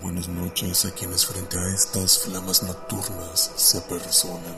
[0.00, 4.56] Buenas noches a quienes frente a estas flamas nocturnas se apersonan.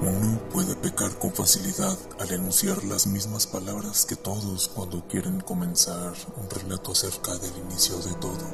[0.00, 6.14] Uno puede pecar con facilidad al enunciar las mismas palabras que todos cuando quieren comenzar
[6.36, 8.46] un relato acerca del inicio de todo.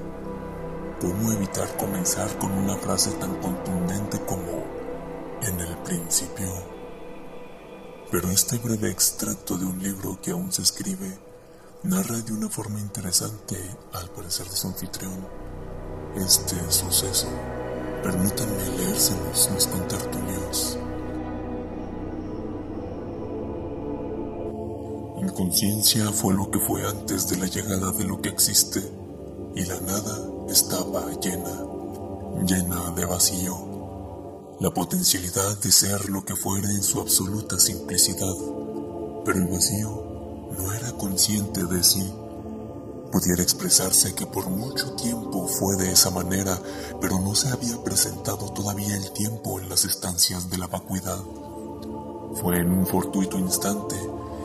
[1.00, 4.64] ¿Cómo evitar comenzar con una frase tan contundente como
[5.42, 6.77] en el principio?
[8.10, 11.18] Pero este breve extracto de un libro que aún se escribe
[11.82, 13.56] narra de una forma interesante,
[13.92, 15.26] al parecer de su anfitrión,
[16.16, 17.28] este suceso.
[18.02, 20.78] Permítanme leérselos, mis contertulios.
[25.20, 28.80] Inconsciencia fue lo que fue antes de la llegada de lo que existe,
[29.54, 30.18] y la nada
[30.48, 31.62] estaba llena,
[32.46, 33.67] llena de vacío.
[34.60, 38.34] La potencialidad de ser lo que fuera en su absoluta simplicidad,
[39.24, 42.12] pero el vacío no era consciente de sí.
[43.12, 46.60] Pudiera expresarse que por mucho tiempo fue de esa manera,
[47.00, 51.22] pero no se había presentado todavía el tiempo en las estancias de la vacuidad.
[52.42, 53.94] Fue en un fortuito instante,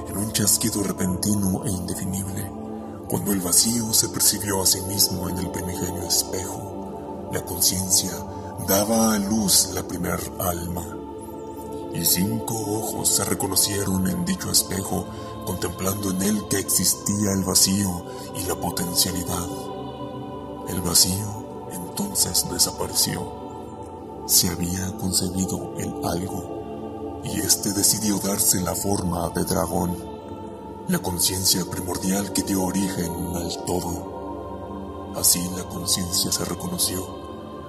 [0.09, 2.51] en un chasquido repentino e indefinible,
[3.09, 8.11] cuando el vacío se percibió a sí mismo en el primigenio espejo, la conciencia
[8.67, 10.85] daba a luz la primer alma,
[11.93, 15.05] y cinco ojos se reconocieron en dicho espejo,
[15.45, 19.47] contemplando en él que existía el vacío y la potencialidad.
[20.69, 23.43] El vacío entonces desapareció.
[24.27, 29.97] Se había concebido el algo, y éste decidió darse la forma de dragón,
[30.87, 35.11] la conciencia primordial que dio origen al todo.
[35.17, 37.22] Así la conciencia se reconoció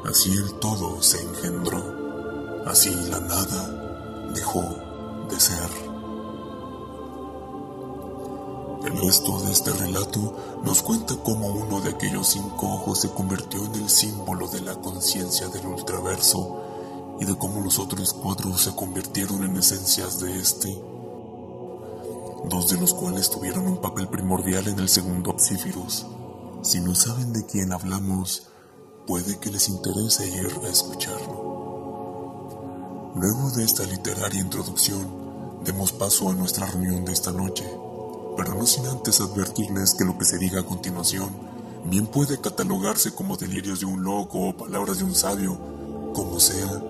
[0.09, 4.63] Así el todo se engendró, así la nada dejó
[5.31, 5.71] de ser.
[8.85, 13.65] El resto de este relato nos cuenta cómo uno de aquellos cinco ojos se convirtió
[13.65, 16.61] en el símbolo de la conciencia del ultraverso
[17.19, 20.69] y de cómo los otros cuatro se convirtieron en esencias de este,
[22.51, 26.05] dos de los cuales tuvieron un papel primordial en el segundo Psífirus.
[26.63, 28.49] Si no saben de quién hablamos,
[29.07, 31.53] puede que les interese ir a escucharlo.
[33.17, 35.07] Luego de esta literaria introducción,
[35.65, 37.65] demos paso a nuestra reunión de esta noche,
[38.37, 41.31] pero no sin antes advertirles que lo que se diga a continuación
[41.85, 45.59] bien puede catalogarse como delirios de un loco o palabras de un sabio,
[46.15, 46.83] como sea,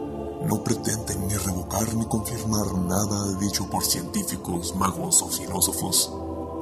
[0.47, 6.13] no pretenden ni revocar ni confirmar nada dicho por científicos, magos o filósofos.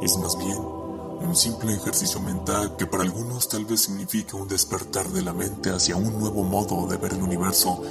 [0.02, 0.81] Es más bien
[1.24, 5.70] un simple ejercicio mental que para algunos tal vez signifique un despertar de la mente
[5.70, 7.82] hacia un nuevo modo de ver el universo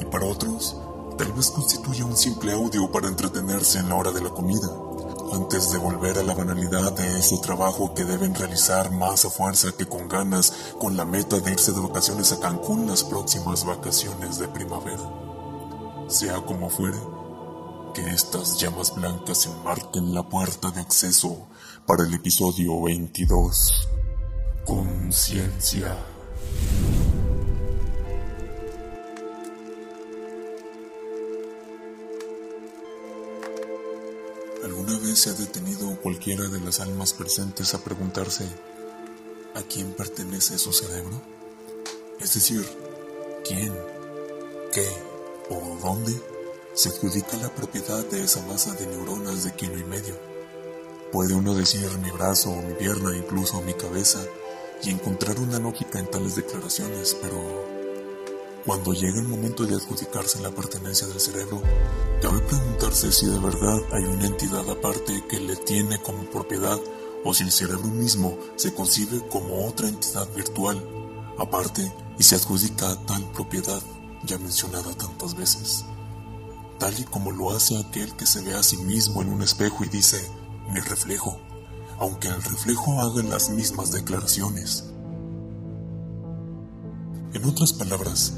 [0.00, 0.76] y para otros
[1.18, 4.68] tal vez constituya un simple audio para entretenerse en la hora de la comida,
[5.34, 9.72] antes de volver a la banalidad de ese trabajo que deben realizar más a fuerza
[9.76, 14.38] que con ganas, con la meta de irse de vacaciones a Cancún las próximas vacaciones
[14.38, 15.02] de primavera.
[16.08, 16.98] Sea como fuere,
[17.92, 21.48] que estas llamas blancas enmarquen la puerta de acceso
[21.86, 23.88] para el episodio 22.
[24.64, 25.96] Conciencia.
[34.62, 38.44] ¿Alguna vez se ha detenido cualquiera de las almas presentes a preguntarse
[39.54, 41.20] a quién pertenece su cerebro?
[42.20, 42.64] Es decir,
[43.44, 43.72] ¿quién,
[44.72, 44.86] qué
[45.48, 46.29] o dónde
[46.80, 50.14] se adjudica la propiedad de esa masa de neuronas de kilo y medio?
[51.12, 54.18] Puede uno decir mi brazo o mi pierna, incluso mi cabeza,
[54.82, 57.36] y encontrar una lógica en tales declaraciones, pero
[58.64, 61.60] cuando llega el momento de adjudicarse la pertenencia del cerebro,
[62.22, 66.80] cabe preguntarse si de verdad hay una entidad aparte que le tiene como propiedad
[67.26, 70.82] o si el cerebro mismo se concibe como otra entidad virtual,
[71.36, 73.82] aparte y se adjudica tal propiedad
[74.24, 75.84] ya mencionada tantas veces.
[76.80, 79.84] Tal y como lo hace aquel que se ve a sí mismo en un espejo
[79.84, 80.18] y dice,
[80.72, 81.38] mi reflejo,
[81.98, 84.86] aunque el reflejo haga las mismas declaraciones.
[87.34, 88.32] En otras palabras,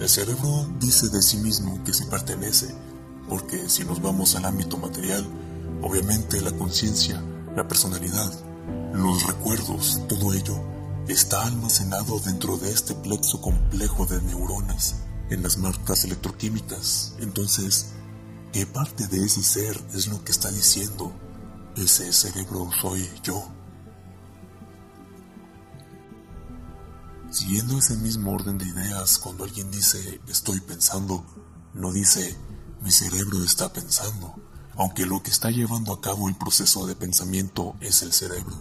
[0.00, 2.74] el cerebro dice de sí mismo que se pertenece,
[3.28, 5.26] porque si nos vamos al ámbito material,
[5.82, 7.22] obviamente la conciencia,
[7.54, 8.32] la personalidad,
[8.94, 10.58] los recuerdos, todo ello
[11.06, 14.96] está almacenado dentro de este plexo complejo de neuronas,
[15.30, 17.14] en las marcas electroquímicas.
[17.20, 17.92] Entonces,
[18.52, 21.12] ¿qué parte de ese ser es lo que está diciendo
[21.76, 23.48] ese cerebro soy yo.
[27.30, 31.24] Siguiendo ese mismo orden de ideas, cuando alguien dice estoy pensando,
[31.74, 32.36] no dice
[32.80, 34.34] mi cerebro está pensando,
[34.76, 38.54] aunque lo que está llevando a cabo el proceso de pensamiento es el cerebro.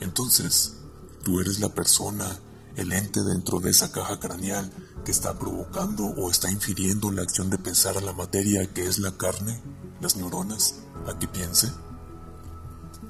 [0.00, 0.76] Entonces,
[1.22, 2.38] tú eres la persona,
[2.76, 4.72] el ente dentro de esa caja craneal
[5.04, 8.98] que está provocando o está infiriendo la acción de pensar a la materia que es
[8.98, 9.60] la carne,
[10.00, 10.76] las neuronas,
[11.06, 11.70] a que piense.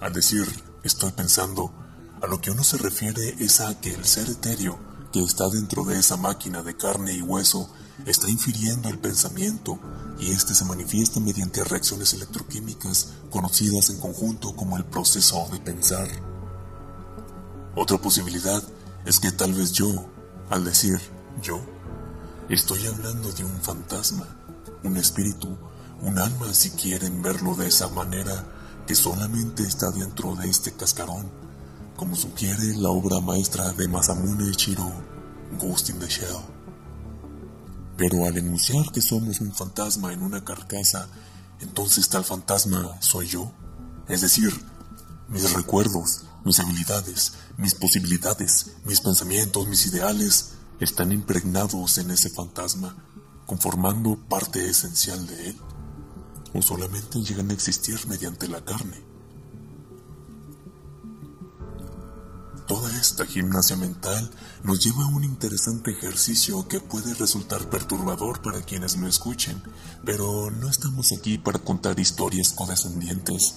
[0.00, 0.46] Al decir
[0.82, 1.72] estoy pensando,
[2.22, 4.78] a lo que uno se refiere es a que el ser etéreo
[5.12, 7.68] que está dentro de esa máquina de carne y hueso
[8.06, 9.78] está infiriendo el pensamiento
[10.18, 16.08] y este se manifiesta mediante reacciones electroquímicas conocidas en conjunto como el proceso de pensar.
[17.74, 18.62] Otra posibilidad
[19.04, 20.10] es que tal vez yo,
[20.50, 21.00] al decir
[21.42, 21.60] yo,
[22.48, 24.26] estoy hablando de un fantasma,
[24.82, 25.56] un espíritu,
[26.02, 28.44] un alma si quieren verlo de esa manera,
[28.86, 31.30] que solamente está dentro de este cascarón,
[31.96, 34.90] como sugiere la obra maestra de Masamune Chiro,
[35.58, 36.40] Ghost in the Shell.
[37.96, 41.08] Pero al enunciar que somos un fantasma en una carcasa,
[41.60, 43.52] entonces tal fantasma soy yo.
[44.08, 44.50] Es decir,
[45.30, 52.96] mis recuerdos, mis habilidades, mis posibilidades, mis pensamientos, mis ideales están impregnados en ese fantasma,
[53.46, 55.56] conformando parte esencial de él,
[56.52, 59.10] o solamente llegan a existir mediante la carne.
[62.66, 64.30] Toda esta gimnasia mental
[64.62, 69.60] nos lleva a un interesante ejercicio que puede resultar perturbador para quienes lo escuchen,
[70.04, 73.56] pero no estamos aquí para contar historias condescendientes,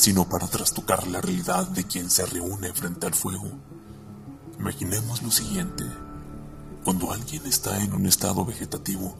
[0.00, 3.50] sino para trastocar la realidad de quien se reúne frente al fuego.
[4.58, 5.84] Imaginemos lo siguiente.
[6.82, 9.14] Cuando alguien está en un estado vegetativo,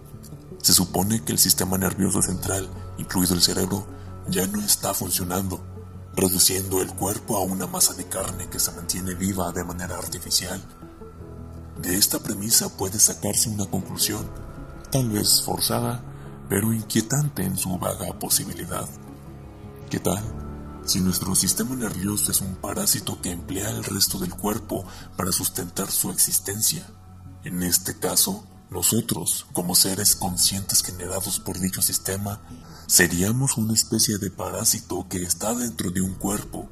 [0.63, 2.67] se supone que el sistema nervioso central,
[2.97, 3.87] incluido el cerebro,
[4.31, 5.61] ya no está funcionando
[6.17, 10.65] reduciendo el cuerpo a una masa de carne que se mantiene viva de manera artificial.
[11.77, 14.27] De esta premisa puede sacarse una conclusión,
[14.91, 16.03] tal vez forzada,
[16.49, 18.89] pero inquietante en su vaga posibilidad.
[19.91, 20.50] ¿Qué tal
[20.91, 24.85] si nuestro sistema nervioso es un parásito que emplea el resto del cuerpo
[25.17, 26.85] para sustentar su existencia?
[27.45, 32.41] En este caso, nosotros, como seres conscientes generados por dicho sistema,
[32.89, 36.69] seríamos una especie de parásito que está dentro de un cuerpo,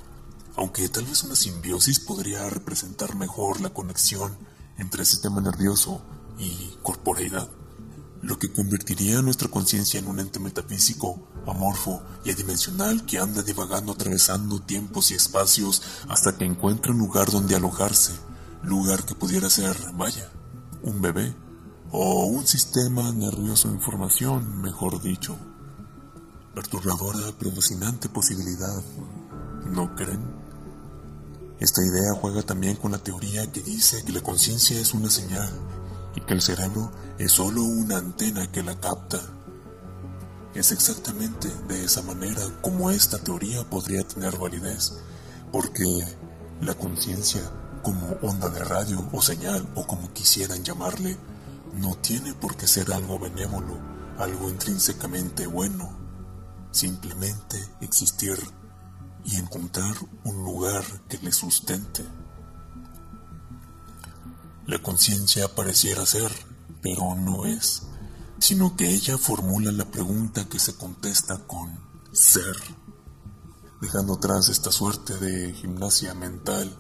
[0.57, 4.37] aunque tal vez una simbiosis podría representar mejor la conexión
[4.79, 6.03] entre el sistema nervioso
[6.41, 7.49] y corporeidad,
[8.23, 13.93] lo que convertiría nuestra conciencia en un ente metafísico, amorfo y adimensional que anda divagando
[13.93, 18.13] atravesando tiempos y espacios hasta que encuentre un lugar donde alojarse,
[18.63, 20.29] lugar que pudiera ser, vaya,
[20.83, 21.35] un bebé
[21.91, 25.37] o un sistema nervioso de información, mejor dicho.
[26.55, 27.53] Perturbadora pero
[28.13, 28.83] posibilidad,
[29.71, 30.49] ¿no creen?
[31.61, 35.51] Esta idea juega también con la teoría que dice que la conciencia es una señal
[36.19, 39.21] y que el cerebro es solo una antena que la capta.
[40.53, 44.95] Es exactamente de esa manera como esta teoría podría tener validez,
[45.53, 45.87] porque
[46.61, 47.41] la conciencia,
[47.83, 51.17] como onda de radio o señal o como quisieran llamarle,
[51.77, 53.79] no tiene por qué ser algo benévolo,
[54.19, 55.97] algo intrínsecamente bueno.
[56.73, 58.37] Simplemente existir
[59.25, 59.95] y encontrar
[60.25, 62.05] un lugar que le sustente.
[64.69, 66.31] La conciencia pareciera ser,
[66.83, 67.85] pero no es,
[68.39, 71.81] sino que ella formula la pregunta que se contesta con
[72.13, 72.55] ser,
[73.81, 76.71] dejando atrás esta suerte de gimnasia mental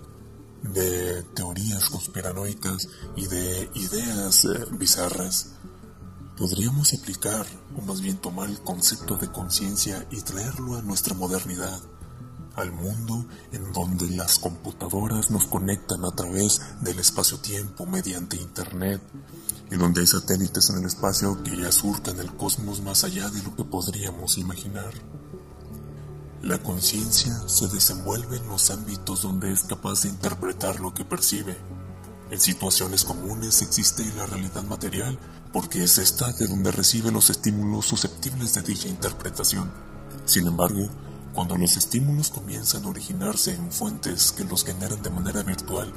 [0.62, 5.54] de teorías conspiranoicas y de ideas eh, bizarras,
[6.36, 11.80] podríamos aplicar, o más bien tomar el concepto de conciencia y traerlo a nuestra modernidad,
[12.58, 19.00] al mundo en donde las computadoras nos conectan a través del espacio-tiempo mediante Internet,
[19.70, 23.42] y donde hay satélites en el espacio que ya surcan el cosmos más allá de
[23.42, 24.92] lo que podríamos imaginar.
[26.42, 31.56] La conciencia se desenvuelve en los ámbitos donde es capaz de interpretar lo que percibe.
[32.30, 35.18] En situaciones comunes existe la realidad material
[35.52, 39.70] porque es esta de donde recibe los estímulos susceptibles de dicha interpretación.
[40.26, 40.88] Sin embargo,
[41.34, 45.92] cuando los estímulos comienzan a originarse en fuentes que los generan de manera virtual,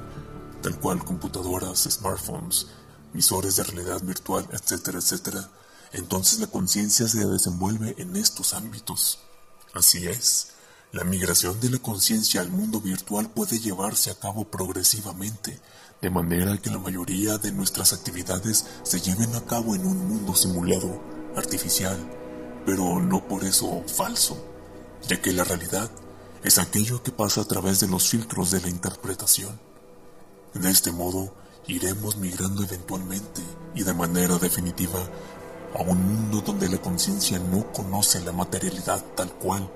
[0.62, 2.68] tal cual computadoras, smartphones,
[3.14, 5.50] visores de realidad virtual, etcétera, etcétera,
[5.94, 9.20] entonces la conciencia se desenvuelve en estos ámbitos.
[9.74, 10.50] Así es,
[10.92, 15.60] la migración de la conciencia al mundo virtual puede llevarse a cabo progresivamente,
[16.02, 20.36] de manera que la mayoría de nuestras actividades se lleven a cabo en un mundo
[20.36, 21.02] simulado,
[21.36, 21.98] artificial,
[22.66, 24.51] pero no por eso falso,
[25.08, 25.90] ya que la realidad
[26.44, 29.60] es aquello que pasa a través de los filtros de la interpretación.
[30.54, 31.34] De este modo,
[31.68, 33.42] iremos migrando eventualmente
[33.76, 35.00] y de manera definitiva
[35.76, 39.70] a un mundo donde la conciencia no conoce la materialidad tal cual,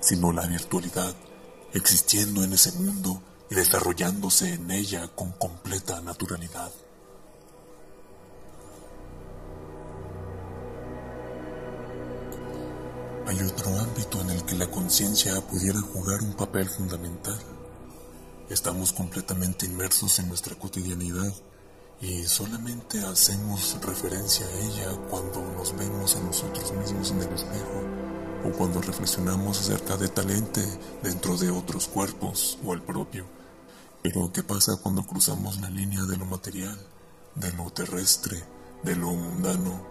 [0.00, 1.14] sino la virtualidad,
[1.72, 6.70] existiendo en ese mundo y desarrollándose en ella con completa naturalidad.
[13.30, 17.38] Hay otro ámbito en el que la conciencia pudiera jugar un papel fundamental.
[18.48, 21.32] Estamos completamente inmersos en nuestra cotidianidad
[22.00, 28.48] y solamente hacemos referencia a ella cuando nos vemos a nosotros mismos en el espejo
[28.48, 30.66] o cuando reflexionamos acerca de talente
[31.04, 33.26] dentro de otros cuerpos o el propio.
[34.02, 36.76] Pero ¿qué pasa cuando cruzamos la línea de lo material,
[37.36, 38.42] de lo terrestre,
[38.82, 39.86] de lo mundano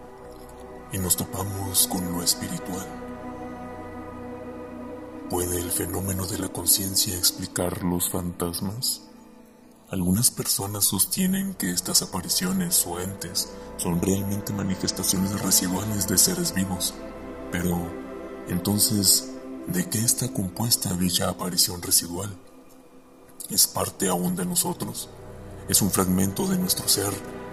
[0.92, 2.99] y nos topamos con lo espiritual?
[5.30, 9.02] ¿Puede el fenómeno de la conciencia explicar los fantasmas?
[9.88, 16.94] Algunas personas sostienen que estas apariciones o entes son realmente manifestaciones residuales de seres vivos.
[17.52, 17.78] Pero,
[18.48, 19.30] entonces,
[19.68, 22.36] ¿de qué está compuesta dicha aparición residual?
[23.50, 25.10] ¿Es parte aún de nosotros?
[25.68, 27.12] ¿Es un fragmento de nuestro ser,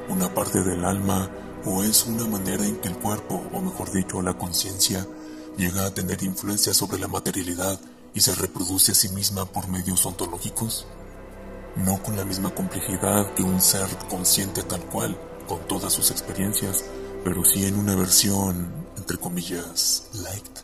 [0.10, 1.29] una parte del alma,
[1.63, 5.05] o es una manera en que el cuerpo, o mejor dicho, la conciencia,
[5.58, 7.80] llega a tener influencia sobre la materialidad
[8.14, 10.86] y se reproduce a sí misma por medios ontológicos?
[11.76, 16.86] No con la misma complejidad que un ser consciente tal cual, con todas sus experiencias,
[17.24, 20.60] pero sí en una versión, entre comillas, light.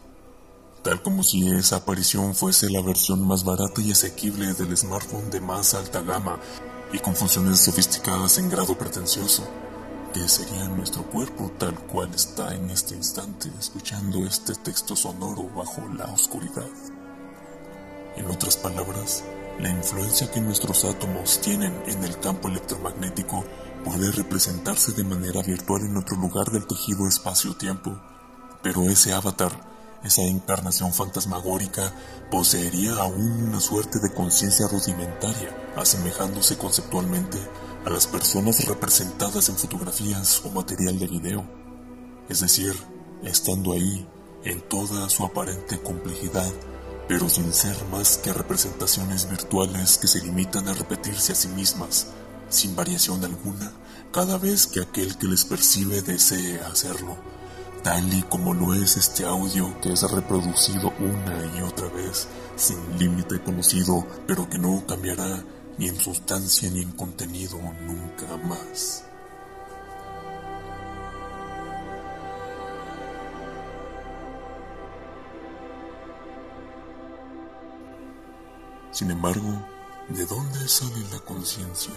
[0.84, 5.42] Tal como si esa aparición fuese la versión más barata y asequible del smartphone de
[5.42, 6.40] más alta gama
[6.92, 9.48] y con funciones sofisticadas en grado pretencioso
[10.14, 15.82] que sería nuestro cuerpo tal cual está en este instante escuchando este texto sonoro bajo
[15.98, 16.70] la oscuridad.
[18.16, 19.24] En otras palabras,
[19.60, 23.44] la influencia que nuestros átomos tienen en el campo electromagnético
[23.84, 28.00] puede representarse de manera virtual en otro lugar del tejido espacio-tiempo,
[28.62, 29.52] pero ese avatar,
[30.04, 31.92] esa encarnación fantasmagórica,
[32.30, 37.40] poseería aún una suerte de conciencia rudimentaria, asemejándose conceptualmente
[37.86, 41.46] a las personas representadas en fotografías o material de video,
[42.30, 42.74] es decir,
[43.24, 44.08] estando ahí
[44.46, 46.52] en toda su aparente complejidad,
[47.08, 52.08] pero sin ser más que representaciones virtuales que se limitan a repetirse a sí mismas,
[52.50, 53.72] sin variación alguna,
[54.14, 57.18] cada vez que aquel que les percibe desee hacerlo,
[57.84, 62.78] tal y como lo es este audio que es reproducido una y otra vez, sin
[62.98, 65.44] límite conocido, pero que no cambiará
[65.78, 69.06] ni en sustancia ni en contenido nunca más.
[78.92, 79.66] Sin embargo,
[80.10, 81.94] ¿de dónde sale la conciencia?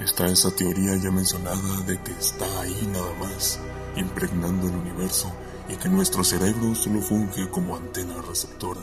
[0.00, 3.58] Está esa teoría ya mencionada de que está ahí nada más,
[3.96, 5.32] impregnando el universo
[5.68, 8.80] y que nuestro cerebro solo funge como antena receptora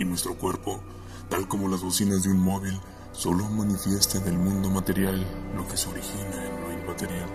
[0.00, 0.80] y nuestro cuerpo,
[1.28, 2.80] tal como las bocinas de un móvil,
[3.18, 7.28] solo manifiesta en el mundo material lo que se origina en lo inmaterial.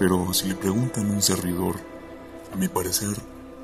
[0.00, 1.76] Pero si le preguntan a un servidor,
[2.52, 3.14] a mi parecer,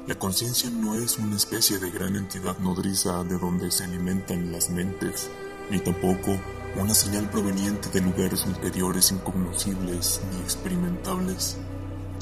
[0.06, 4.70] la conciencia no es una especie de gran entidad nodriza de donde se alimentan las
[4.70, 5.28] mentes,
[5.68, 6.38] ni tampoco
[6.80, 11.56] una señal proveniente de lugares ulteriores incognoscibles ni experimentables.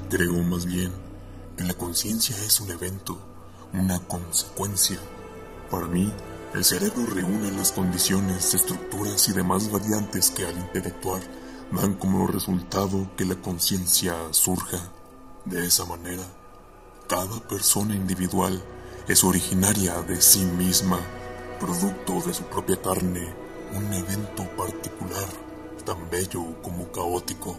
[0.08, 0.92] Creo más bien
[1.58, 3.18] que la conciencia es un evento,
[3.74, 4.98] una consecuencia.
[5.70, 6.10] Para mí,
[6.54, 11.20] el cerebro reúne las condiciones, estructuras y demás variantes que al intelectuar
[11.70, 14.78] dan como resultado que la conciencia surja.
[15.44, 16.22] De esa manera,
[17.06, 18.62] cada persona individual
[19.08, 20.98] es originaria de sí misma,
[21.60, 23.34] producto de su propia carne,
[23.76, 25.28] un evento particular,
[25.84, 27.58] tan bello como caótico.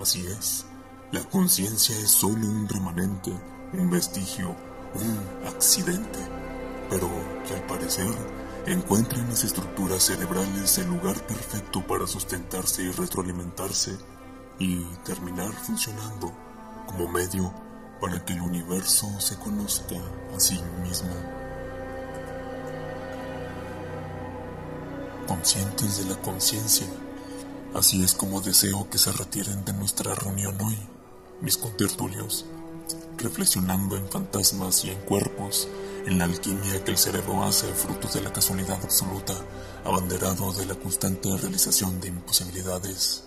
[0.00, 0.64] Así es,
[1.10, 3.32] la conciencia es solo un remanente,
[3.72, 4.54] un vestigio,
[4.94, 6.18] un accidente
[6.90, 7.08] pero
[7.46, 8.08] que al parecer
[8.66, 13.96] encuentra en las estructuras cerebrales el lugar perfecto para sustentarse y retroalimentarse
[14.58, 16.32] y terminar funcionando
[16.86, 17.52] como medio
[18.00, 19.96] para que el universo se conozca
[20.34, 21.10] a sí mismo.
[25.26, 26.86] Conscientes de la conciencia,
[27.74, 30.78] así es como deseo que se retiren de nuestra reunión hoy,
[31.40, 32.46] mis contertulios,
[33.18, 35.68] reflexionando en fantasmas y en cuerpos
[36.06, 39.34] en la alquimia que el cerebro hace fruto de la casualidad absoluta,
[39.84, 43.24] abanderado de la constante realización de imposibilidades.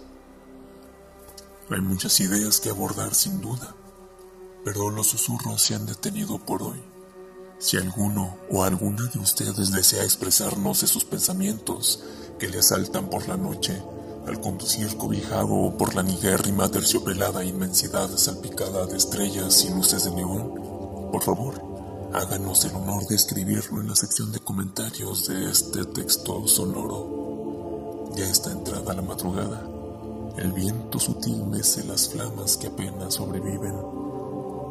[1.70, 3.76] Hay muchas ideas que abordar sin duda,
[4.66, 6.82] pero los susurros se han detenido por hoy.
[7.60, 12.04] Si alguno o alguna de ustedes desea expresarnos sus pensamientos
[12.40, 13.82] que le asaltan por la noche,
[14.32, 21.10] al conducir cobijado por la nigérrima terciopelada inmensidad salpicada de estrellas y luces de neón,
[21.12, 21.62] por favor,
[22.14, 28.10] háganos el honor de escribirlo en la sección de comentarios de este texto sonoro.
[28.16, 29.68] Ya está entrada la madrugada.
[30.38, 33.76] El viento sutil mece las flamas que apenas sobreviven.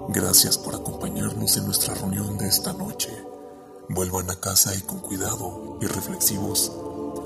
[0.09, 3.11] Gracias por acompañarnos en nuestra reunión de esta noche.
[3.91, 6.73] Vuelvan a casa y con cuidado y reflexivos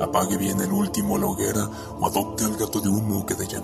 [0.01, 3.63] Apague bien el último la hoguera o adopte al gato de humo que de ella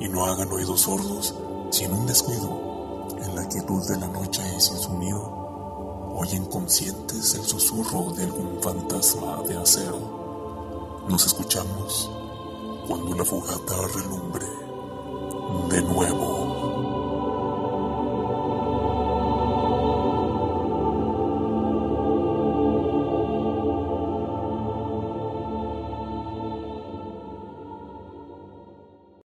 [0.00, 1.34] y no hagan oídos sordos
[1.70, 3.06] sin un descuido.
[3.20, 8.24] En la quietud de la noche y sin su nido, oyen conscientes el susurro de
[8.24, 11.04] algún fantasma de acero.
[11.08, 12.10] Nos escuchamos
[12.86, 14.46] cuando la fogata relumbre
[15.70, 16.37] de nuevo.